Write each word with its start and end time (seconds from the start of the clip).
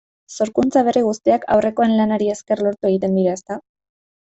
Sorkuntza 0.35 0.83
berri 0.87 1.03
guztiak 1.09 1.47
aurrekoen 1.57 1.95
lanari 2.01 2.33
esker 2.39 2.67
lortu 2.67 2.95
egiten 2.95 3.19
dira, 3.23 3.41
ezta? 3.41 3.65